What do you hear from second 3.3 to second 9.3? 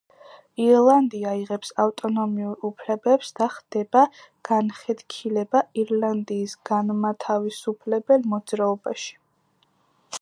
და ხდება განხეთქილება ირლანდიის განმათავისუფლებელ მოძრაობაში.